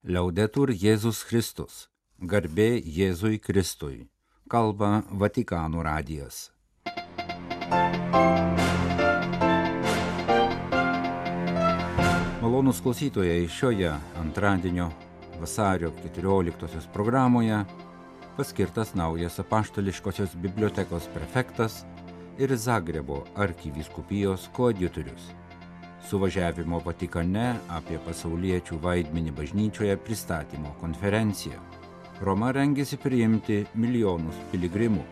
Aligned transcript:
Liaudetur 0.00 0.70
Jėzus 0.72 1.18
Kristus. 1.28 1.90
Garbė 2.24 2.80
Jėzui 2.80 3.36
Kristui. 3.36 4.06
Kalba 4.48 5.02
Vatikano 5.12 5.82
radijas. 5.84 6.54
Malonus 12.40 12.80
klausytojai 12.80 13.44
šioje 13.44 13.92
antradienio 14.22 14.88
vasario 15.36 15.92
14 16.00 16.88
programoje 16.94 17.60
paskirtas 18.38 18.94
naujas 18.96 19.36
apaštališkosios 19.44 20.32
bibliotekos 20.40 21.10
prefektas 21.12 21.82
ir 22.38 22.56
Zagrebo 22.56 23.26
arkivyskupijos 23.36 24.48
koadjutorius 24.56 25.28
suvažiavimo 26.08 26.80
Vatikane 26.84 27.54
apie 27.68 27.98
pasauliečių 28.06 28.78
vaidmenį 28.82 29.34
bažnyčioje 29.36 29.96
pristatymo 30.04 30.72
konferencija. 30.80 31.60
Roma 32.20 32.52
rengėsi 32.52 32.98
priimti 33.00 33.64
milijonus 33.74 34.36
piligrimų. 34.52 35.02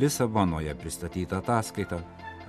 Lisabonoje 0.00 0.74
pristatyta 0.80 1.38
ataskaita 1.42 2.00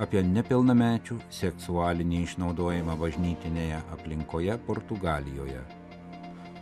apie 0.01 0.23
nepilnamečių 0.25 1.17
seksualinį 1.31 2.21
išnaudojimą 2.27 2.95
bažnytinėje 2.99 3.81
aplinkoje 3.95 4.57
Portugalijoje. 4.67 5.61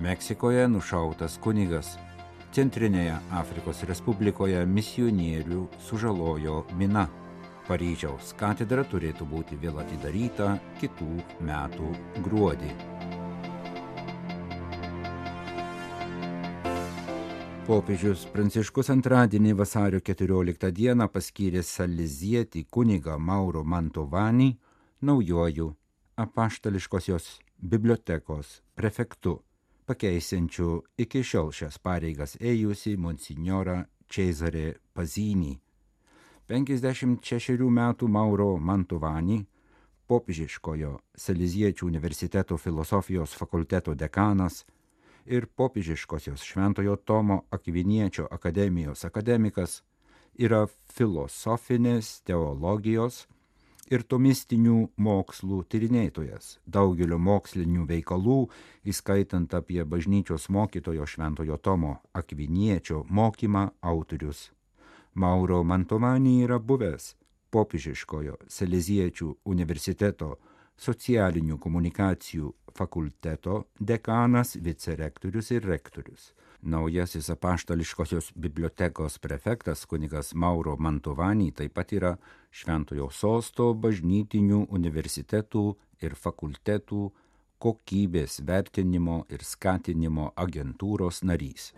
Meksikoje 0.03 0.67
nušautas 0.67 1.37
kunigas. 1.41 1.95
Centrinėje 2.53 3.15
Afrikos 3.33 3.81
Respublikoje 3.89 4.61
misionierių 4.69 5.67
sužalojo 5.87 6.63
mina. 6.77 7.07
Paryžiaus 7.67 8.33
katedra 8.35 8.83
turėtų 8.83 9.27
būti 9.29 9.55
vėl 9.59 9.77
atidaryta 9.79 10.57
kitų 10.81 11.11
metų 11.47 11.91
gruodį. 12.25 12.73
Popiežius 17.63 18.25
Pranciškus 18.33 18.89
antradienį 18.91 19.53
vasario 19.55 20.01
14 20.03 20.73
dieną 20.75 21.07
paskyrė 21.07 21.63
salizietį 21.63 22.65
kunigą 22.67 23.15
Mauro 23.15 23.63
Mantovanį 23.63 24.49
naujojų 24.99 25.69
apaštališkosios 26.19 27.29
bibliotekos 27.63 28.59
prefektu, 28.75 29.37
pakeisinčiu 29.87 30.81
iki 30.99 31.23
šiol 31.23 31.55
šias 31.55 31.79
pareigas 31.79 32.35
ėjusi 32.43 32.97
monsignorą 32.99 33.85
Cezarė 34.11 34.73
Pazinį. 34.91 35.62
56 36.43 37.63
metų 37.71 38.07
Mauro 38.11 38.57
Mantovanį, 38.59 39.45
popiežiškojo 40.11 40.97
Seliziečių 41.15 41.85
universiteto 41.87 42.57
filosofijos 42.59 43.31
fakulteto 43.39 43.93
dekanas 43.95 44.65
ir 45.23 45.47
popiežiškosios 45.47 46.43
Šventojo 46.43 46.97
Tomo 46.97 47.45
Akviniečio 47.49 48.27
akademijos 48.27 49.05
akademikas, 49.07 49.83
yra 50.35 50.65
filosofinės 50.91 52.19
teologijos 52.27 53.21
ir 53.87 54.03
tomistinių 54.03 54.89
mokslų 54.97 55.61
tyrinėtojas, 55.71 56.57
daugelio 56.67 57.21
mokslinių 57.23 57.85
veikalų, 57.87 58.49
įskaitant 58.83 59.55
apie 59.55 59.79
bažnyčios 59.87 60.49
mokytojo 60.51 61.07
Šventojo 61.07 61.55
Tomo 61.55 62.01
Akviniečio 62.11 63.05
mokymą 63.07 63.69
autorius 63.79 64.49
Mauro 65.13 65.63
Mantovani 65.63 66.39
yra 66.41 66.57
buvęs 66.57 67.13
popiežiškojo 67.53 68.39
Seleziečių 68.49 69.27
universiteto 69.45 70.31
socialinių 70.81 71.59
komunikacijų 71.61 72.49
fakulteto 72.73 73.59
dekanas, 73.77 74.55
vicerektorius 74.57 75.51
ir 75.53 75.67
rektorius. 75.69 76.31
Naujasis 76.63 77.29
apaštališkosios 77.29 78.31
bibliotekos 78.35 79.19
prefektas 79.19 79.85
kunigas 79.85 80.33
Mauro 80.33 80.77
Mantovani 80.79 81.51
taip 81.51 81.75
pat 81.77 81.93
yra 81.93 82.15
Šventojo 82.49 83.09
sosto 83.11 83.73
bažnytinių 83.73 84.65
universitetų 84.71 85.65
ir 86.01 86.15
fakultetų 86.15 87.11
kokybės 87.63 88.41
vertinimo 88.43 89.23
ir 89.31 89.43
skatinimo 89.47 90.31
agentūros 90.35 91.21
narys. 91.23 91.71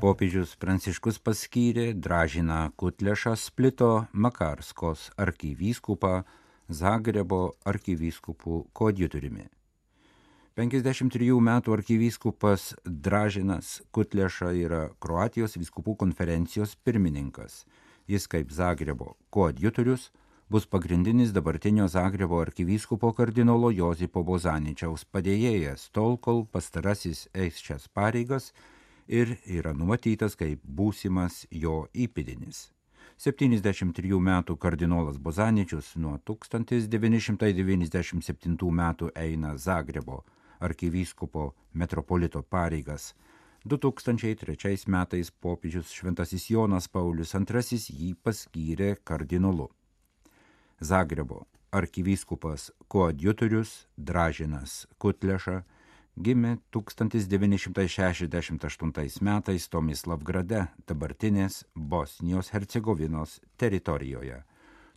Popiežius 0.00 0.54
Pranciškus 0.56 1.18
paskyrė 1.20 1.90
Dražiną 1.92 2.70
Kutlešą 2.80 3.34
Splito 3.36 4.06
Makarskos 4.12 5.10
arkivyskupą 5.20 6.22
Zagrebo 6.70 7.40
arkivyskupų 7.68 8.62
kodjutoriumi. 8.72 9.48
53 10.56 11.28
metų 11.50 11.74
arkivyskupas 11.76 12.70
Dražinas 12.84 13.80
Kutleša 13.92 14.50
yra 14.64 14.80
Kroatijos 15.02 15.58
vyskupų 15.60 15.94
konferencijos 16.00 16.74
pirmininkas. 16.84 17.64
Jis 18.08 18.26
kaip 18.26 18.50
Zagrebo 18.50 19.14
koadjutorius 19.30 20.08
bus 20.50 20.66
pagrindinis 20.66 21.32
dabartinio 21.32 21.88
Zagrebo 21.88 22.40
arkivyskupo 22.40 23.12
kardinolo 23.12 23.70
Jozipo 23.70 24.22
Bozaničiaus 24.26 25.04
padėjėjas, 25.06 25.90
tol 25.94 26.18
kol 26.18 26.42
pastarasis 26.50 27.28
eis 27.34 27.58
šias 27.62 27.88
pareigas 27.94 28.52
ir 29.06 29.38
yra 29.46 29.72
numatytas 29.72 30.34
kaip 30.34 30.58
būsimas 30.66 31.46
jo 31.54 31.86
įpėdinis. 31.94 32.72
73 33.22 34.18
metų 34.30 34.56
kardinolas 34.58 35.18
Bozaničius 35.22 35.94
nuo 35.94 36.18
1997 36.18 38.70
metų 38.82 39.10
eina 39.14 39.56
Zagrebo 39.56 40.24
arkivyskupo 40.58 41.54
metropolito 41.74 42.42
pareigas. 42.42 43.14
2003 43.64 44.88
metais 44.88 45.30
popiežius 45.30 45.92
Šventasis 45.94 46.50
Jonas 46.50 46.88
Paulius 46.88 47.34
II 47.38 47.78
jį 47.78 48.14
paskyrė 48.24 48.96
kardinolu. 49.04 49.70
Zagrebo 50.80 51.44
arkivyskupas 51.70 52.70
koadjutorius 52.88 53.86
Dražinas 53.96 54.86
Kutleša 54.98 55.62
gimė 56.16 56.58
1968 56.74 59.22
metais 59.22 59.68
Tomislavgrade, 59.68 60.66
dabartinės 60.88 61.64
Bosnijos 61.74 62.48
Hercegovinos 62.54 63.40
teritorijoje. 63.56 64.42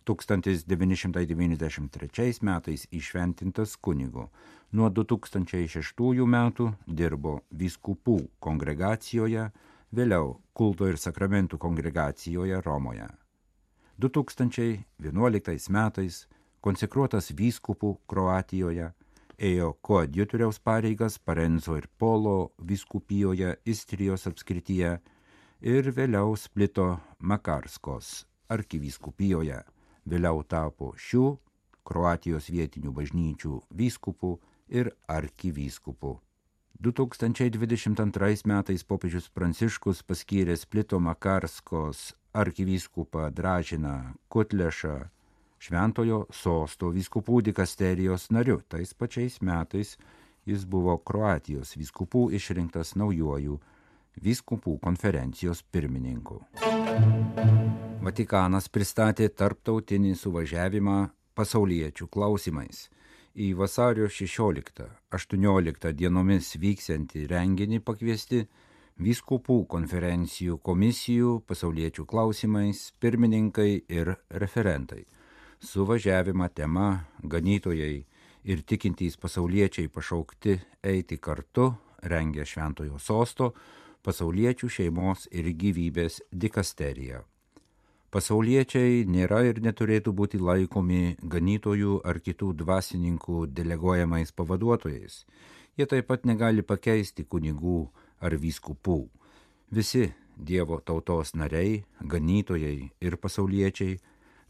1993 0.04 2.42
metais 2.42 2.86
išventintas 2.90 3.76
kunigu. 3.76 4.28
Nuo 4.72 4.90
2006 4.90 6.26
metų 6.36 6.72
dirbo 6.86 7.40
vyskupų 7.52 8.28
kongregacijoje, 8.40 9.50
vėliau 9.92 10.40
kulto 10.52 10.86
ir 10.88 10.96
sakramentų 10.98 11.58
kongregacijoje 11.58 12.60
Romoje. 12.60 13.23
2011 14.00 15.70
metais 15.70 16.24
konsekruotas 16.64 17.30
vyskupų 17.30 17.92
Kroatijoje, 18.10 18.88
ėjo 19.38 19.68
koadjutoriaus 19.84 20.58
pareigas 20.58 21.18
Parenzo 21.18 21.76
ir 21.78 21.86
Polo 21.98 22.52
vyskupijoje 22.58 23.54
Istrijos 23.64 24.26
apskrityje 24.30 24.96
ir 25.62 25.90
vėliau 25.94 26.34
splito 26.36 26.88
Makarskos 27.20 28.24
arkivyskupijoje. 28.50 29.62
Vėliau 30.04 30.42
tapo 30.42 30.92
šių 30.98 31.38
Kroatijos 31.84 32.50
vietinių 32.50 32.92
bažnyčių 32.96 33.60
vyskupų 33.70 34.34
ir 34.74 34.90
arkivyskupu. 35.08 36.18
2022 36.80 38.42
metais 38.50 38.82
popiežius 38.84 39.30
Pranciškus 39.30 40.02
paskyrė 40.02 40.56
Splito 40.58 40.98
Makarskos 41.00 42.10
arkivyskupą 42.34 43.30
Dražiną 43.30 44.14
Kutlešą 44.28 44.96
Šventojo 45.64 46.26
sosto 46.28 46.90
vyskupų 46.92 47.40
dikasterijos 47.46 48.28
nariu. 48.34 48.58
Tais 48.68 48.92
pačiais 48.92 49.38
metais 49.40 49.94
jis 50.44 50.66
buvo 50.68 50.98
Kroatijos 50.98 51.72
vyskupų 51.78 52.26
išrinktas 52.36 52.92
naujojų 53.00 53.56
vyskupų 54.20 54.76
konferencijos 54.82 55.62
pirmininku. 55.72 56.42
Vatikanas 58.04 58.68
pristatė 58.68 59.30
tarptautinį 59.32 60.12
suvažiavimą 60.20 60.98
pasauliečių 61.34 62.10
klausimais. 62.12 62.90
Į 63.34 63.54
vasario 63.58 64.06
16-18 64.06 65.94
dienomis 65.96 66.52
vyksiantį 66.60 67.24
renginį 67.32 67.80
pakviesti 67.82 68.44
vyskupų 69.00 69.64
konferencijų 69.66 70.58
komisijų 70.62 71.40
pasauliečių 71.48 72.04
klausimais 72.06 72.92
pirmininkai 73.00 73.84
ir 73.88 74.14
referentai. 74.30 75.04
Suvažiavimą 75.58 76.48
tema 76.54 77.06
ganytojai 77.22 78.04
ir 78.44 78.62
tikintys 78.62 79.16
pasauliečiai 79.16 79.88
pašaukti 79.88 80.60
eiti 80.82 81.18
kartu 81.18 81.72
rengia 82.02 82.44
Šventojo 82.44 82.98
sosto 82.98 83.54
pasauliečių 84.04 84.68
šeimos 84.68 85.26
ir 85.32 85.48
gyvybės 85.56 86.20
dikasterija. 86.30 87.24
Pasauliečiai 88.14 89.02
nėra 89.10 89.40
ir 89.48 89.58
neturėtų 89.58 90.12
būti 90.14 90.38
laikomi 90.38 91.16
ganytojų 91.18 91.96
ar 92.06 92.20
kitų 92.22 92.52
dvasininkų 92.60 93.48
deleguojamais 93.50 94.30
pavaduotojais. 94.30 95.24
Jie 95.74 95.86
taip 95.90 96.06
pat 96.06 96.22
negali 96.28 96.62
pakeisti 96.62 97.24
kunigų 97.26 97.88
ar 98.24 98.36
vyskupų. 98.40 99.04
Visi 99.70 100.12
Dievo 100.34 100.80
tautos 100.82 101.30
nariai, 101.38 101.84
ganytojai 102.02 102.90
ir 103.00 103.16
pasauliečiai 103.22 104.00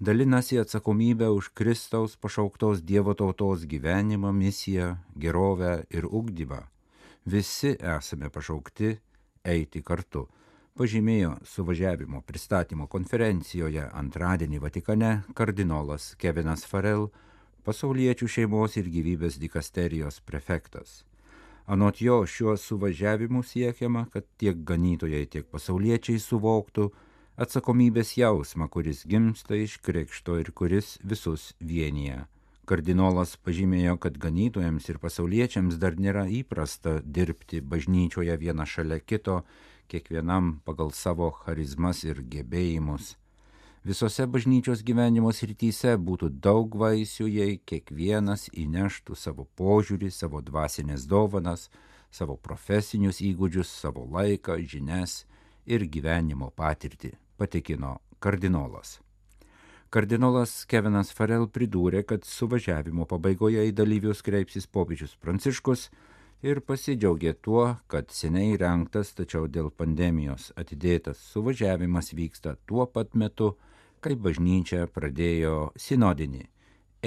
dalinasi 0.01 0.59
atsakomybę 0.63 1.29
už 1.31 1.51
Kristaus 1.53 2.17
pašauktos 2.17 2.81
Dievo 2.81 3.15
tautos 3.15 3.67
gyvenimą, 3.69 4.33
misiją, 4.33 4.97
gerovę 5.17 5.85
ir 5.91 6.07
ugdymą. 6.07 6.63
Visi 7.27 7.77
esame 7.81 8.31
pašaukti 8.31 8.97
eiti 9.45 9.83
kartu, 9.83 10.27
pažymėjo 10.77 11.37
suvažiavimo 11.45 12.21
pristatymo 12.27 12.89
konferencijoje 12.89 13.85
antradienį 13.93 14.61
Vatikane 14.65 15.13
kardinolas 15.37 16.15
Kevinas 16.21 16.65
Farel, 16.69 17.11
pasauliečių 17.65 18.29
šeimos 18.29 18.77
ir 18.81 18.89
gyvybės 18.93 19.39
dikasterijos 19.41 20.21
prefektas. 20.25 21.05
Anot 21.67 22.01
jo 22.01 22.27
šiuo 22.27 22.57
suvažiavimu 22.57 23.43
siekiama, 23.43 24.05
kad 24.13 24.27
tiek 24.37 24.59
ganytojai, 24.69 25.25
tiek 25.27 25.47
pasauliečiai 25.49 26.21
suvoktų 26.21 26.91
atsakomybės 27.41 28.13
jausmą, 28.21 28.69
kuris 28.69 29.07
gimsta 29.09 29.57
iš 29.57 29.79
krikšto 29.81 30.37
ir 30.43 30.53
kuris 30.53 30.99
visus 31.03 31.55
vienyje. 31.61 32.27
Kardinolas 32.69 33.35
pažymėjo, 33.41 33.97
kad 34.01 34.21
ganytojams 34.21 34.89
ir 34.93 35.01
pasauliečiams 35.01 35.81
dar 35.81 35.97
nėra 35.97 36.29
įprasta 36.29 36.99
dirbti 37.05 37.61
bažnyčioje 37.65 38.37
viena 38.41 38.69
šalia 38.69 39.01
kito, 39.01 39.43
kiekvienam 39.89 40.59
pagal 40.65 40.93
savo 40.93 41.33
charizmas 41.45 42.05
ir 42.05 42.21
gebėjimus 42.25 43.15
visose 43.85 44.25
bažnyčios 44.27 44.81
gyvenimo 44.83 45.33
srityse 45.33 45.95
būtų 46.01 46.31
daug 46.41 46.73
vaisių, 46.81 47.29
jei 47.29 47.59
kiekvienas 47.61 48.49
įneštų 48.53 49.17
savo 49.17 49.45
požiūrį, 49.61 50.11
savo 50.11 50.41
dvasinės 50.41 51.05
dovanas, 51.07 51.69
savo 52.11 52.37
profesinius 52.37 53.21
įgūdžius, 53.21 53.69
savo 53.69 54.07
laiką, 54.09 54.57
žinias 54.65 55.25
ir 55.67 55.85
gyvenimo 55.85 56.51
patirtį, 56.57 57.13
patikino 57.37 57.99
kardinolas. 58.25 59.01
Kardinolas 59.95 60.65
Kevinas 60.67 61.13
Farel 61.15 61.45
pridūrė, 61.47 62.01
kad 62.03 62.25
suvažiavimo 62.27 63.05
pabaigoje 63.07 63.69
į 63.69 63.75
dalyvius 63.79 64.25
kreipsis 64.27 64.67
popiežius 64.67 65.13
Pranciškus 65.23 65.85
ir 66.43 66.59
pasidžiaugė 66.67 67.37
tuo, 67.45 67.77
kad 67.87 68.11
seniai 68.11 68.57
renktas, 68.59 69.13
tačiau 69.15 69.47
dėl 69.47 69.71
pandemijos 69.71 70.51
atidėtas 70.59 71.21
suvažiavimas 71.31 72.11
vyksta 72.17 72.57
tuo 72.67 72.89
pat 72.91 73.15
metu, 73.15 73.53
kai 74.05 74.19
bažnyčia 74.21 74.85
pradėjo 74.93 75.71
sinodinį 75.81 76.43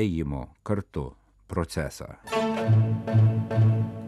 ėjimo 0.02 0.48
kartu 0.66 1.12
procesą. 1.46 2.16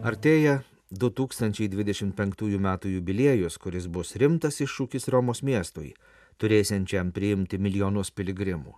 Artėja 0.02 0.56
2025 0.90 2.56
m. 2.58 2.68
jubiliejus, 2.90 3.58
kuris 3.62 3.86
bus 3.86 4.16
rimtas 4.18 4.58
iššūkis 4.64 5.06
Romos 5.14 5.44
miestui, 5.46 5.92
turėsiančiam 6.42 7.12
priimti 7.14 7.60
milijonus 7.62 8.10
piligrimų. 8.10 8.74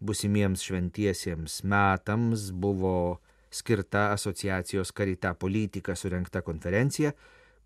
Busimiems 0.00 0.64
šventiesiems 0.64 1.60
metams 1.68 2.48
buvo 2.54 3.18
skirta 3.50 4.12
asociacijos 4.14 4.94
Karita 4.96 5.34
politika 5.34 5.96
surenkta 5.96 6.40
konferencija, 6.46 7.12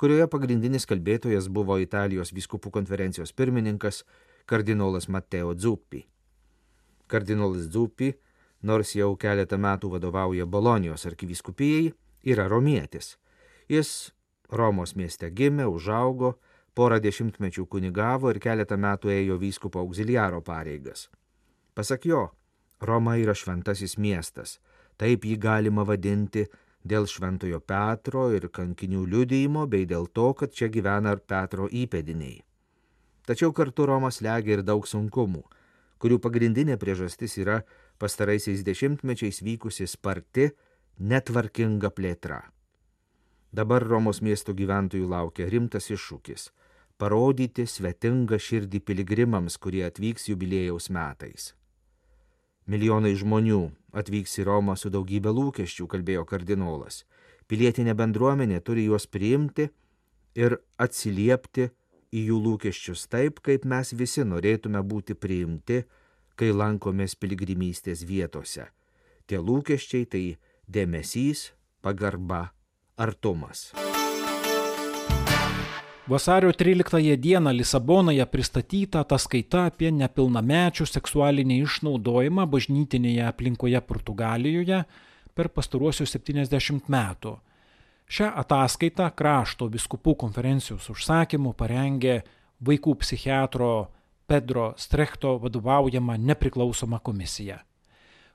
kurioje 0.01 0.27
pagrindinis 0.27 0.89
kalbėtojas 0.91 1.47
buvo 1.47 1.79
Italijos 1.79 2.35
viskupų 2.35 2.73
konferencijos 2.75 3.31
pirmininkas 3.37 4.03
kardinolas 4.47 5.09
Matteo 5.09 5.55
Zuppi. 5.55 6.03
Kardinolas 7.07 7.69
Zuppi, 7.73 8.13
nors 8.63 8.95
jau 8.97 9.15
keletą 9.17 9.59
metų 9.59 9.91
vadovauja 9.97 10.47
Bolonijos 10.47 11.07
arkiviskupijai, 11.11 11.93
yra 12.25 12.49
romietis. 12.49 13.17
Jis 13.69 14.13
Romos 14.53 14.93
mieste 14.97 15.31
gimė, 15.33 15.65
užaugo, 15.65 16.35
porą 16.77 16.99
dešimtmečių 17.01 17.65
kunigavo 17.73 18.31
ir 18.33 18.41
keletą 18.41 18.77
metų 18.77 19.13
ėjo 19.15 19.39
vyskupo 19.41 19.81
auxiliaro 19.81 20.43
pareigas. 20.45 21.09
Pasak 21.75 22.05
jo, 22.07 22.27
Roma 22.81 23.17
yra 23.17 23.33
šventasis 23.33 23.97
miestas, 23.97 24.59
taip 25.01 25.25
jį 25.25 25.39
galima 25.41 25.87
vadinti 25.89 26.45
dėl 26.85 27.07
šventojo 27.09 27.63
Petro 27.65 28.29
ir 28.37 28.49
kankinių 28.53 29.07
liudijimo 29.09 29.67
bei 29.67 29.87
dėl 29.89 30.09
to, 30.13 30.33
kad 30.35 30.53
čia 30.53 30.69
gyvena 30.69 31.17
Petro 31.17 31.69
įpėdiniai. 31.71 32.43
Tačiau 33.27 33.53
kartu 33.55 33.87
Romas 33.87 34.21
legia 34.21 34.59
ir 34.59 34.63
daug 34.67 34.87
sunkumų, 34.89 35.45
kurių 36.03 36.19
pagrindinė 36.19 36.75
priežastis 36.81 37.37
yra 37.39 37.61
pastaraisiais 38.03 38.65
dešimtmečiais 38.67 39.43
vykusi 39.47 39.87
sparti, 39.87 40.51
netvarkinga 40.99 41.93
plėtra. 41.95 42.43
Dabar 43.53 43.85
Romos 43.85 44.23
miesto 44.25 44.55
gyventojų 44.57 45.07
laukia 45.09 45.47
rimtas 45.47 45.91
iššūkis- 45.93 46.51
parodyti 47.01 47.67
svetingą 47.67 48.39
širdį 48.39 48.81
piligrimams, 48.81 49.59
kurie 49.59 49.85
atvyks 49.87 50.29
jubilėjaus 50.29 50.91
metais. 50.91 51.53
Milijonai 52.67 53.15
žmonių 53.15 53.71
atvyks 53.93 54.39
į 54.39 54.45
Romą 54.47 54.77
su 54.79 54.91
daugybė 54.91 55.31
lūkesčių, 55.35 55.87
kalbėjo 55.87 56.25
kardinolas. 56.27 57.05
Pilietinė 57.47 57.95
bendruomenė 57.95 58.63
turi 58.65 58.87
juos 58.87 59.07
priimti 59.07 59.69
ir 60.35 60.59
atsiliepti 60.79 61.71
į 62.13 62.27
jų 62.29 62.39
lūkesčius 62.47 63.07
taip, 63.09 63.41
kaip 63.45 63.65
mes 63.69 63.93
visi 63.97 64.25
norėtume 64.29 64.83
būti 64.85 65.17
priimti, 65.17 65.83
kai 66.37 66.53
lankomės 66.53 67.17
piligrimystės 67.17 68.05
vietose. 68.09 68.69
Tie 69.27 69.39
lūkesčiai 69.41 70.09
tai 70.09 70.25
dėmesys, 70.69 71.53
pagarba, 71.83 72.53
artumas. 72.97 73.73
Vasario 76.07 76.51
13 76.53 77.17
dieną 77.17 77.53
Lisabonoje 77.55 78.27
pristatyta 78.27 79.05
ataskaita 79.05 79.69
apie 79.71 79.93
nepilnamečių 79.95 80.87
seksualinį 80.91 81.61
išnaudojimą 81.63 82.49
bažnytinėje 82.51 83.23
aplinkoje 83.29 83.81
Portugalijoje 83.87 84.83
per 85.33 85.49
pastaruosius 85.49 86.11
70 86.17 86.91
metų. 86.91 87.37
Šią 88.13 88.29
ataskaitą 88.43 89.07
krašto 89.17 89.71
viskupų 89.73 90.13
konferencijos 90.21 90.91
užsakymu 90.93 91.55
parengė 91.57 92.19
vaikų 92.61 92.99
psichiatro 93.01 93.73
Pedro 94.29 94.73
Strechto 94.77 95.39
vadovaujama 95.41 96.19
nepriklausoma 96.21 96.99
komisija. 97.01 97.63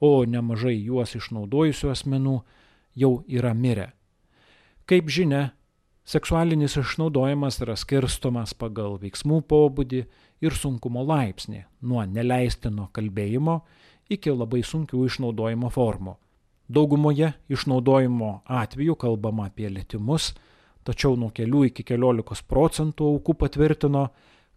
o 0.00 0.10
nemažai 0.28 0.76
juos 0.76 1.14
išnaudojusių 1.16 1.92
asmenų 1.92 2.36
jau 2.96 3.12
yra 3.28 3.54
mirę. 3.54 3.90
Kaip 4.86 5.08
žinia, 5.10 5.50
seksualinis 6.06 6.76
išnaudojimas 6.78 7.60
yra 7.64 7.76
skirstomas 7.78 8.54
pagal 8.54 8.98
veiksmų 9.02 9.40
pobūdį 9.48 10.04
ir 10.44 10.54
sunkumo 10.54 11.02
laipsnį 11.06 11.64
nuo 11.82 12.04
neleistino 12.04 12.90
kalbėjimo 12.92 13.60
iki 14.12 14.30
labai 14.30 14.62
sunkių 14.62 15.06
išnaudojimo 15.08 15.70
formų. 15.74 16.16
Daugumoje 16.66 17.32
išnaudojimo 17.50 18.30
atvejų 18.46 18.96
kalbama 18.98 19.46
apie 19.50 19.68
lėtimus, 19.70 20.32
tačiau 20.86 21.16
nuo 21.18 21.32
kelių 21.34 21.66
iki 21.70 21.84
keliolikos 21.86 22.44
procentų 22.46 23.10
aukų 23.16 23.34
patvirtino, 23.42 24.06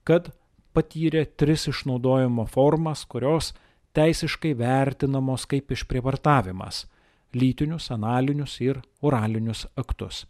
kad 0.07 0.31
patyrė 0.77 1.25
tris 1.37 1.67
išnaudojimo 1.71 2.45
formas, 2.49 3.05
kurios 3.09 3.53
teisiškai 3.97 4.53
vertinamos 4.57 5.47
kaip 5.49 5.71
išprievartavimas- 5.73 6.85
lytinius, 7.39 7.89
analinius 7.91 8.59
ir 8.61 8.81
oralinius 9.01 9.65
aktus. 9.75 10.25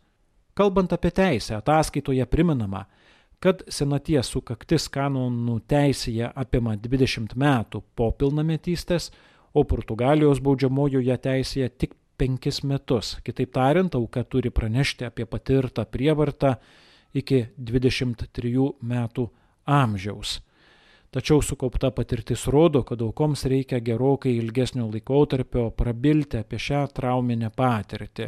Kalbant 0.53 0.93
apie 0.93 1.11
teisę, 1.11 1.55
ataskaitoje 1.55 2.25
priminama, 2.25 2.85
kad 3.39 3.61
senaties 3.71 4.27
sukaktis 4.27 4.89
kanonų 4.91 5.61
teisėje 5.71 6.31
apima 6.35 6.75
20 6.75 7.35
metų 7.35 7.83
po 7.95 8.11
pilnametystės, 8.11 9.11
o 9.53 9.63
Portugalijos 9.63 10.41
baudžiamojoje 10.43 11.15
teisėje 11.17 11.69
tik 11.77 11.95
5 12.19 12.63
metus. 12.67 13.15
Kitaip 13.23 13.53
tariant, 13.55 13.95
auka 13.95 14.23
turi 14.23 14.51
pranešti 14.51 15.07
apie 15.07 15.25
patirtą 15.25 15.85
prievartą 15.87 16.55
iki 17.15 17.45
23 17.57 18.69
metų 18.81 19.29
amžiaus. 19.65 20.39
Tačiau 21.09 21.41
sukaupta 21.41 21.89
patirtis 21.89 22.43
rodo, 22.53 22.83
kad 22.85 23.01
aukoms 23.01 23.47
reikia 23.49 23.79
gerokai 23.81 24.35
ilgesnio 24.37 24.85
laikotarpio 24.91 25.71
prabilti 25.73 26.37
apie 26.37 26.59
šią 26.61 26.83
trauminę 26.93 27.49
patirtį. 27.49 28.27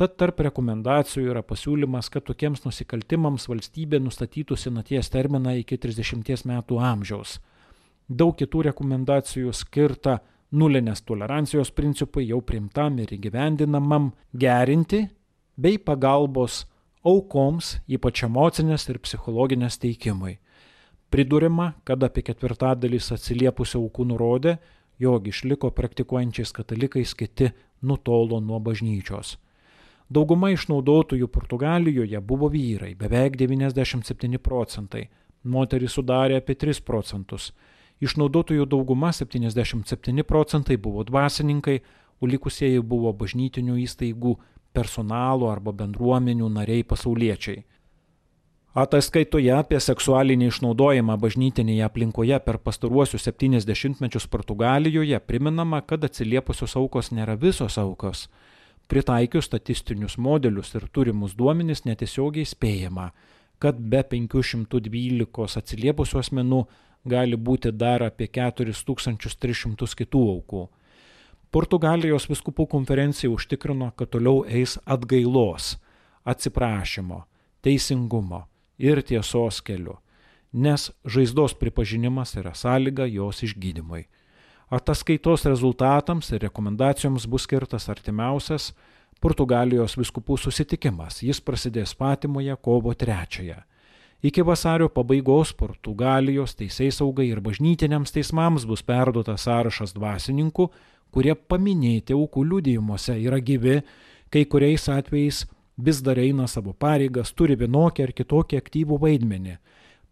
Tad 0.00 0.14
tarp 0.16 0.38
rekomendacijų 0.46 1.26
yra 1.28 1.42
pasiūlymas, 1.44 2.08
kad 2.08 2.24
tokiems 2.24 2.64
nusikaltimams 2.64 3.44
valstybė 3.50 4.00
nustatytų 4.00 4.56
senaties 4.56 5.12
terminą 5.12 5.52
iki 5.60 5.76
30 5.76 6.46
metų 6.48 6.78
amžiaus. 6.80 7.36
Daug 8.08 8.32
kitų 8.38 8.62
rekomendacijų 8.70 9.52
skirta 9.52 10.22
nulinės 10.50 11.04
tolerancijos 11.06 11.70
principui 11.70 12.26
jau 12.28 12.40
primtam 12.42 12.98
ir 12.98 13.12
įgyvendinamam 13.14 14.10
gerinti 14.34 15.06
bei 15.56 15.78
pagalbos 15.78 16.64
aukoms, 17.06 17.78
ypač 17.88 18.24
emocinės 18.26 18.88
ir 18.90 18.98
psichologinės 19.00 19.78
teikimui. 19.80 20.38
Pridurima, 21.10 21.72
kad 21.84 22.02
apie 22.06 22.22
ketvirtadalis 22.26 23.10
atsiliepusių 23.14 23.80
aukų 23.80 24.06
nurodė, 24.12 24.58
jog 25.00 25.26
išliko 25.26 25.70
praktikuojančiais 25.74 26.52
katalikais, 26.54 27.14
kiti 27.14 27.50
nutolo 27.82 28.40
nuo 28.40 28.60
bažnyčios. 28.60 29.38
Dauguma 30.10 30.50
išnaudotojų 30.50 31.28
Portugalijoje 31.30 32.20
buvo 32.20 32.50
vyrai, 32.50 32.92
beveik 32.98 33.38
97 33.38 34.38
procentai, 34.42 35.06
moterys 35.44 35.94
sudarė 35.96 36.40
apie 36.40 36.56
3 36.58 36.82
procentus. 36.84 37.52
Išnaudotojų 38.00 38.64
dauguma 38.66 39.12
77 39.12 40.24
procentai 40.24 40.76
buvo 40.76 41.04
dvasininkai, 41.04 41.80
o 42.20 42.28
likusieji 42.28 42.80
buvo 42.80 43.12
bažnytinių 43.16 43.76
įstaigų 43.84 44.36
personalo 44.72 45.50
arba 45.50 45.72
bendruomenių 45.72 46.48
nariai 46.52 46.84
pasauliečiai. 46.84 47.64
Ataskaitoje 48.70 49.50
apie 49.50 49.80
seksualinį 49.82 50.46
išnaudojimą 50.46 51.16
bažnytinėje 51.18 51.82
aplinkoje 51.88 52.36
per 52.44 52.60
pastaruosius 52.62 53.24
70 53.26 53.98
mečius 53.98 54.28
Portugalijoje 54.30 55.18
priminama, 55.26 55.80
kad 55.82 56.04
atsiliepusios 56.06 56.76
aukos 56.78 57.10
nėra 57.10 57.34
visos 57.34 57.78
aukos. 57.82 58.28
Pritaikius 58.86 59.50
statistinius 59.50 60.16
modelius 60.18 60.70
ir 60.78 60.86
turimus 60.86 61.34
duomenis 61.34 61.82
netiesiogiai 61.84 62.46
spėjama, 62.46 63.10
kad 63.58 63.80
be 63.90 64.04
512 64.14 65.58
atsiliepusių 65.58 66.22
asmenų 66.22 66.62
gali 67.04 67.36
būti 67.36 67.72
dar 67.72 68.02
apie 68.04 68.28
4300 68.28 69.96
kitų 70.02 70.22
aukų. 70.34 70.68
Portugalijos 71.50 72.28
viskupų 72.30 72.68
konferencija 72.70 73.30
užtikrino, 73.30 73.90
kad 73.96 74.12
toliau 74.14 74.44
eis 74.46 74.76
atgailos, 74.86 75.78
atsiprašymo, 76.22 77.24
teisingumo 77.64 78.44
ir 78.78 79.02
tiesos 79.02 79.58
keliu, 79.60 79.96
nes 80.52 80.90
žaizdos 81.04 81.56
pripažinimas 81.58 82.36
yra 82.38 82.54
sąlyga 82.54 83.08
jos 83.10 83.42
išgydymui. 83.42 84.06
Ataskaitos 84.70 85.48
rezultatams 85.50 86.30
ir 86.30 86.44
rekomendacijoms 86.46 87.26
bus 87.26 87.48
skirtas 87.48 87.88
artimiausias 87.90 88.70
Portugalijos 89.20 89.98
viskupų 89.98 90.38
susitikimas. 90.38 91.18
Jis 91.26 91.42
prasidės 91.42 91.96
Patimoje 91.98 92.54
kovo 92.62 92.94
3. 92.94 93.58
Iki 94.22 94.42
vasario 94.44 94.90
pabaigos 94.92 95.54
Portugalijos 95.56 96.52
teisėjai 96.58 96.92
saugai 96.92 97.30
ir 97.30 97.38
bažnytiniams 97.40 98.12
teismams 98.12 98.66
bus 98.68 98.82
perduotas 98.84 99.46
sąrašas 99.46 99.94
dvasininkų, 99.96 100.66
kurie 101.10 101.32
paminėti 101.34 102.12
aukų 102.12 102.44
liudijimuose 102.50 103.16
yra 103.16 103.40
gyvi, 103.40 103.78
kai 104.28 104.44
kuriais 104.44 104.84
atvejais 104.92 105.46
vis 105.80 106.02
dar 106.04 106.20
eina 106.20 106.46
savo 106.46 106.74
pareigas, 106.76 107.32
turi 107.32 107.56
vienokį 107.56 108.04
ar 108.04 108.12
kitokį 108.12 108.60
aktyvų 108.60 109.00
vaidmenį. 109.06 109.56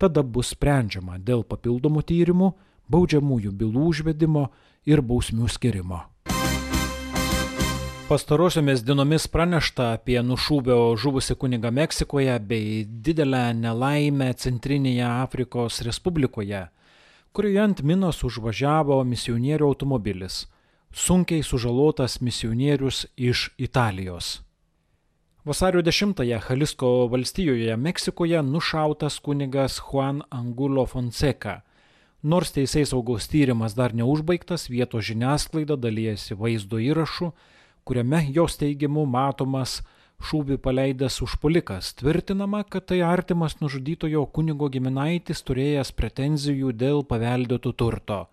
Tada 0.00 0.22
bus 0.24 0.54
sprendžiama 0.54 1.18
dėl 1.20 1.44
papildomų 1.44 2.02
tyrimų, 2.08 2.52
baudžiamųjų 2.88 3.52
bylų 3.60 3.88
užvedimo 3.92 4.48
ir 4.88 5.04
bausmių 5.04 5.50
skirimo. 5.52 6.06
Pastarosiomis 8.08 8.80
dienomis 8.80 9.26
pranešta 9.28 9.90
apie 9.92 10.22
nušūbio 10.24 10.96
žuvusi 10.96 11.34
kuniga 11.36 11.68
Meksikoje 11.68 12.38
bei 12.40 12.84
didelę 12.88 13.50
nelaimę 13.52 14.30
Centrinėje 14.32 15.04
Afrikos 15.04 15.82
Respublikoje, 15.84 16.62
kurioje 17.36 17.60
ant 17.60 17.82
minos 17.84 18.22
užvažiavo 18.24 18.96
misionierių 19.10 19.68
automobilis, 19.68 20.38
sunkiai 20.88 21.44
sužalotas 21.44 22.22
misionierius 22.24 23.02
iš 23.16 23.50
Italijos. 23.58 24.30
Vasario 25.44 25.84
10-ąją 25.84 26.40
Jalisco 26.48 26.94
valstijoje 27.12 27.76
Meksikoje 27.76 28.42
nušautas 28.42 29.20
kunigas 29.20 29.82
Juan 29.90 30.22
Angulo 30.30 30.86
Fonseca. 30.86 31.58
Nors 32.22 32.56
teisės 32.56 32.96
saugos 32.96 33.28
tyrimas 33.28 33.76
dar 33.76 33.92
neužbaigtas, 33.92 34.70
vietos 34.72 35.04
žiniasklaida 35.12 35.76
dalyjasi 35.76 36.40
vaizdo 36.40 36.80
įrašu, 36.80 37.34
kuriame 37.88 38.26
jos 38.36 38.58
teigimu 38.60 39.06
matomas 39.08 39.78
šūvį 40.28 40.58
paleidęs 40.60 41.20
užpulikas. 41.24 41.94
Tvirtinama, 41.96 42.64
kad 42.68 42.88
tai 42.90 42.98
artimas 43.06 43.56
nužudytojo 43.62 44.26
kunigo 44.34 44.68
giminaitis 44.74 45.40
turėjęs 45.46 45.94
pretenzijų 45.96 46.74
dėl 46.76 47.04
paveldėtų 47.08 47.72
turto. 47.80 48.26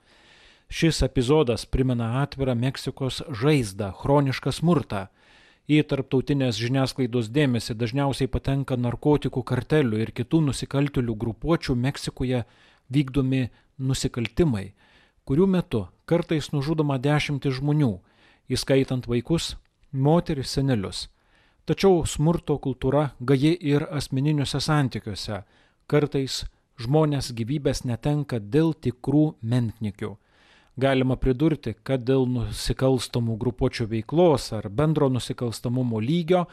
Šis 0.67 1.03
epizodas 1.05 1.63
primena 1.69 2.23
atvirą 2.23 2.55
Meksikos 2.57 3.21
žaizdą, 3.29 3.91
chronišką 4.01 4.51
smurtą 4.59 5.05
į 5.69 5.83
tarptautinės 5.89 6.57
žiniasklaidos 6.61 7.29
dėmesį 7.33 7.77
dažniausiai 7.77 8.29
patenka 8.33 8.75
narkotikų 8.77 9.45
kartelių 9.45 10.01
ir 10.01 10.11
kitų 10.17 10.41
nusikaltėlių 10.49 11.15
grupuočių 11.21 11.77
Meksikoje 11.85 12.43
vykdomi 12.89 13.45
nusikaltimai, 13.77 14.73
kurių 15.25 15.47
metu 15.47 15.85
kartais 16.09 16.51
nužudoma 16.53 16.97
dešimtis 17.01 17.61
žmonių, 17.61 17.93
įskaitant 18.49 19.07
vaikus, 19.07 19.55
moteris, 19.91 20.57
senelius. 20.57 21.07
Tačiau 21.65 22.03
smurto 22.05 22.59
kultūra 22.61 23.15
gaji 23.19 23.55
ir 23.57 23.87
asmeniniuose 23.89 24.61
santykiuose, 24.61 25.41
kartais 25.87 26.43
žmonės 26.77 27.31
gyvybės 27.33 27.81
netenka 27.89 28.37
dėl 28.39 28.75
tikrų 28.77 29.31
menknikių 29.41 30.13
Galima 30.75 31.15
pridurti, 31.15 31.71
kad 31.87 32.01
dėl 32.03 32.25
nusikalstamų 32.27 33.37
grupuočių 33.39 33.85
veiklos 33.93 34.49
ar 34.57 34.65
bendro 34.67 35.07
nusikalstamumo 35.07 36.01
lygio 36.03 36.51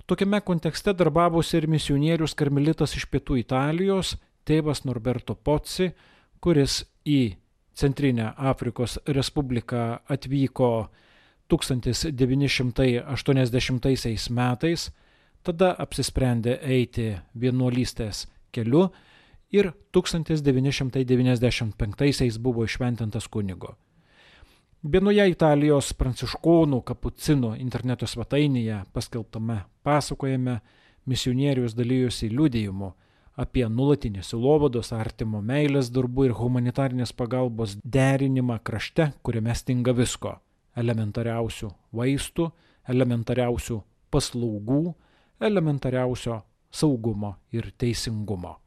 Tokiame 0.08 0.40
kontekste 0.40 0.94
darbavosi 0.96 1.58
ir 1.60 1.68
misionierius 1.68 2.32
karmelitas 2.38 2.96
iš 2.96 3.04
pietų 3.12 3.42
Italijos 3.42 4.16
tėvas 4.46 4.84
Norberto 4.84 5.34
Poci, 5.34 5.92
kuris 6.42 6.84
į 7.06 7.36
Centrinę 7.74 8.32
Afrikos 8.36 8.98
Respubliką 9.06 9.98
atvyko 10.08 10.88
1980 11.48 14.30
metais, 14.30 14.90
tada 15.42 15.76
apsisprendė 15.78 16.58
eiti 16.62 17.18
vienuolystės 17.34 18.26
keliu 18.52 18.90
ir 19.52 19.72
1995 19.92 22.38
buvo 22.38 22.64
išventintas 22.64 23.28
kunigo. 23.28 23.76
Vienoje 24.82 25.30
Italijos 25.30 25.92
pranciškonų 25.94 26.82
kapucinų 26.82 27.56
interneto 27.62 28.06
svetainėje 28.06 28.84
paskelbtame 28.92 29.62
pasakojime 29.86 30.60
misionierius 31.06 31.74
dalyjosi 31.78 32.28
liūdėjimu, 32.32 32.92
apie 33.36 33.64
nulatinį 33.68 34.22
silovados, 34.26 34.92
artimo 34.92 35.40
meilės 35.40 35.90
darbų 35.92 36.28
ir 36.28 36.34
humanitarnės 36.36 37.14
pagalbos 37.16 37.76
derinimą 37.84 38.58
krašte, 38.64 39.12
kuriame 39.22 39.54
stinga 39.54 39.92
visko- 39.96 40.38
elementariausių 40.82 41.70
vaistų, 41.92 42.50
elementariausių 42.88 43.82
paslaugų, 44.10 44.94
elementariausio 45.40 46.42
saugumo 46.70 47.36
ir 47.52 47.72
teisingumo. 47.78 48.58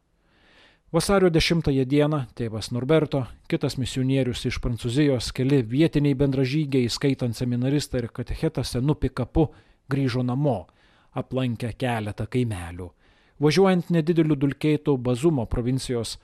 Vasario 0.91 1.29
10 1.29 1.86
dieną 1.86 2.27
tėvas 2.36 2.72
Norberto, 2.72 3.25
kitas 3.48 3.77
misionierius 3.77 4.45
iš 4.45 4.60
Prancūzijos, 4.60 5.34
keli 5.34 5.62
vietiniai 5.62 6.15
bendražygiai, 6.15 6.89
skaitant 6.89 7.36
seminaristą 7.36 7.98
ir 7.98 8.07
katechetą 8.07 8.63
senu 8.63 8.95
pikapu, 8.95 9.50
grįžo 9.89 10.24
namo, 10.24 10.67
aplankę 11.13 11.74
keletą 11.74 12.27
kaimelių 12.27 12.91
Važiuojant 13.39 13.89
nedideliu 13.92 14.38
dulkėtų 14.39 14.96
Bazumo 14.98 15.44
provincijos 15.46 16.15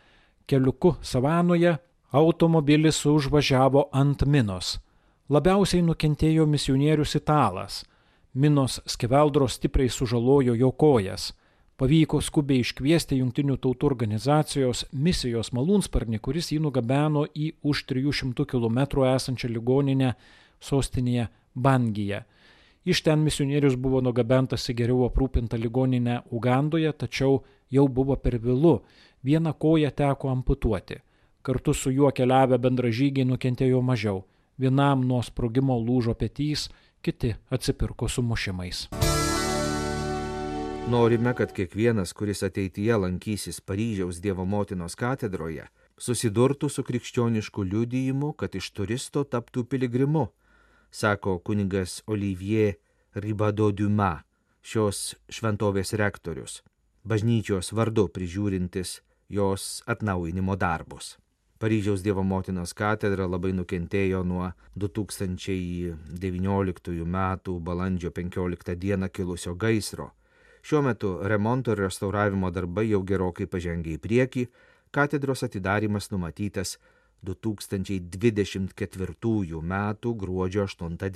keliuku 0.48 0.96
savanoje, 1.04 1.78
automobilis 2.12 3.06
užvažiavo 3.06 3.90
ant 3.92 4.24
minos. 4.26 4.78
Labiausiai 5.32 5.84
nukentėjo 5.84 6.46
misionierius 6.48 7.16
italas. 7.16 7.84
Minos 8.34 8.80
skeveldros 8.88 9.58
stipriai 9.60 9.92
sužalojo 9.92 10.56
jo 10.56 10.72
kojas. 10.72 11.32
Pavyko 11.80 12.20
skubiai 12.22 12.62
iškviesti 12.62 13.18
Junktinių 13.20 13.56
tautų 13.60 13.88
organizacijos 13.90 14.86
misijos 14.92 15.50
malūnsparnį, 15.56 16.20
kuris 16.20 16.52
jį 16.52 16.60
nugabeno 16.64 17.26
į 17.36 17.54
už 17.64 17.86
300 17.90 18.46
km 18.46 18.84
esančią 19.16 19.50
ligoninę 19.50 20.14
sostinėje 20.62 21.28
Bangyje. 21.56 22.22
Iš 22.86 23.02
ten 23.02 23.20
misionierius 23.22 23.76
buvo 23.78 24.00
nugabentas 24.02 24.64
į 24.72 24.74
geriau 24.80 25.04
aprūpintą 25.06 25.58
ligoninę 25.62 26.22
Ugandoje, 26.34 26.90
tačiau 26.98 27.44
jau 27.70 27.86
buvo 27.88 28.16
per 28.18 28.40
vėlu, 28.42 28.80
vieną 29.22 29.54
koją 29.54 29.92
teko 29.94 30.32
amputuoti. 30.34 30.98
Kartu 31.46 31.76
su 31.78 31.94
juo 31.94 32.10
keliavę 32.10 32.58
bendražygiai 32.58 33.28
nukentėjo 33.30 33.84
mažiau. 33.86 34.24
Vienam 34.58 35.06
nuo 35.06 35.22
sprogimo 35.22 35.78
lūžo 35.78 36.18
petys, 36.18 36.70
kiti 37.02 37.36
atsipirko 37.50 38.10
sumušimais. 38.10 38.88
Norime, 40.90 41.34
kad 41.38 41.54
kiekvienas, 41.54 42.14
kuris 42.18 42.42
ateityje 42.44 42.98
lankysis 42.98 43.62
Paryžiaus 43.62 44.18
Dievo 44.22 44.46
motinos 44.46 44.98
katedroje, 44.98 45.70
susidurtų 46.02 46.70
su 46.70 46.84
krikščionišku 46.84 47.62
liudijimu, 47.62 48.34
kad 48.34 48.58
iš 48.58 48.74
turisto 48.74 49.22
taptų 49.24 49.70
piligrimu 49.70 50.32
sako 50.92 51.40
kunigas 51.40 52.04
Olivier 52.08 52.76
Ribado 53.16 53.72
Duma, 53.72 54.22
šios 54.62 55.16
šventovės 55.32 55.96
rektorius, 55.98 56.62
bažnyčios 57.04 57.72
vardu 57.74 58.08
prižiūrintis 58.14 59.00
jos 59.32 59.82
atnaujinimo 59.88 60.56
darbus. 60.56 61.18
Paryžiaus 61.62 62.02
Dievo 62.02 62.24
motinos 62.26 62.74
katedra 62.74 63.28
labai 63.30 63.52
nukentėjo 63.54 64.24
nuo 64.26 64.48
2019 64.82 65.94
m. 67.06 67.18
balandžio 67.68 68.10
15 68.12 68.76
d. 68.76 69.10
kilusio 69.14 69.54
gaisro. 69.56 70.12
Šiuo 70.62 70.82
metu 70.82 71.20
remonto 71.22 71.72
ir 71.72 71.78
restauravimo 71.86 72.52
darbai 72.52 72.90
jau 72.90 73.04
gerokai 73.06 73.46
pažengė 73.46 73.94
į 73.98 74.00
priekį, 74.02 74.48
katedros 74.92 75.44
atidarimas 75.46 76.12
numatytas 76.12 76.78
2024 77.24 79.62
m. 79.62 79.74
gruodžio 80.24 80.68
8 80.68 80.98
d. 80.98 81.08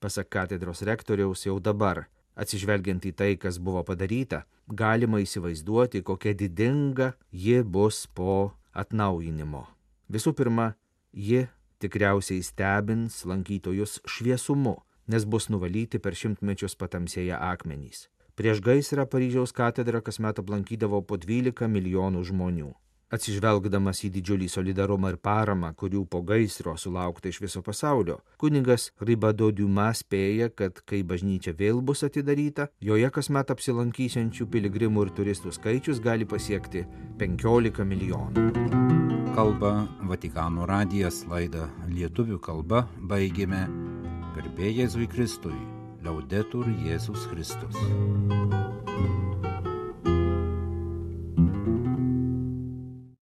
Pasak 0.00 0.28
katedros 0.28 0.82
rektoriaus 0.82 1.46
jau 1.46 1.60
dabar, 1.60 2.08
atsižvelgiant 2.36 3.04
į 3.04 3.12
tai, 3.12 3.36
kas 3.36 3.58
buvo 3.58 3.82
padaryta, 3.84 4.44
galima 4.68 5.20
įsivaizduoti, 5.20 6.02
kokia 6.02 6.34
didinga 6.34 7.12
ji 7.32 7.62
bus 7.62 8.06
po 8.06 8.52
atnaujinimo. 8.72 9.66
Visų 10.10 10.32
pirma, 10.34 10.74
ji 11.12 11.46
tikriausiai 11.80 12.42
stebins 12.44 13.24
lankytojus 13.28 14.00
šviesumu, 14.08 14.80
nes 15.10 15.24
bus 15.24 15.48
nuvalyti 15.50 15.98
per 15.98 16.14
šimtmečius 16.14 16.76
patamsėję 16.80 17.36
akmenys. 17.36 18.08
Prieš 18.38 18.62
gaisrą 18.64 19.04
Paryžiaus 19.10 19.52
katedrą 19.52 20.00
kasmet 20.00 20.38
aplankydavo 20.40 21.02
po 21.04 21.18
12 21.20 21.68
milijonų 21.68 22.22
žmonių. 22.30 22.70
Atsižvelgdamas 23.10 24.04
į 24.06 24.12
didžiulį 24.14 24.46
solidarumą 24.52 25.10
ir 25.10 25.16
paramą, 25.18 25.72
kurių 25.74 26.04
po 26.10 26.20
gaisro 26.22 26.76
sulaukta 26.78 27.30
iš 27.32 27.40
viso 27.42 27.62
pasaulio, 27.66 28.20
kuningas 28.38 28.92
Ribado 29.02 29.50
Diuma 29.50 29.88
spėja, 29.98 30.46
kad 30.54 30.78
kai 30.86 31.02
bažnyčia 31.02 31.56
vėl 31.58 31.82
bus 31.82 32.04
atidaryta, 32.06 32.68
joje 32.78 33.10
kasmet 33.10 33.50
apsilankysiančių 33.50 34.46
piligrimų 34.54 35.08
ir 35.08 35.12
turistų 35.18 35.54
skaičius 35.58 35.98
gali 36.04 36.28
pasiekti 36.28 36.86
15 37.18 37.82
milijonų. 37.82 38.46
Kalba 39.34 39.74
Vatikano 40.06 40.66
radijas 40.70 41.24
laidą 41.30 41.66
lietuvių 41.90 42.38
kalba 42.42 42.86
baigėme 43.10 43.66
garbė 44.36 44.70
Jėzui 44.84 45.10
Kristui, 45.10 45.58
liaudetur 46.06 46.70
Jėzus 46.86 47.26
Kristus. 47.32 48.69